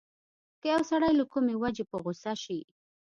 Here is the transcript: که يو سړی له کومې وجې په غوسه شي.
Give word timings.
که 0.61 0.65
يو 0.73 0.81
سړی 0.91 1.11
له 1.19 1.25
کومې 1.31 1.55
وجې 1.61 1.83
په 1.89 1.97
غوسه 2.03 2.33
شي. 2.43 2.59